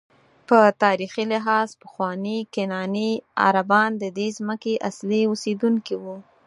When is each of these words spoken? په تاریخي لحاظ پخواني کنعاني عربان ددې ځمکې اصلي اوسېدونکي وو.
په 0.47 0.59
تاریخي 0.83 1.23
لحاظ 1.33 1.67
پخواني 1.81 2.37
کنعاني 2.53 3.11
عربان 3.47 3.89
ددې 4.03 4.27
ځمکې 4.37 4.73
اصلي 4.89 5.21
اوسېدونکي 5.29 5.95
وو. 6.03 6.15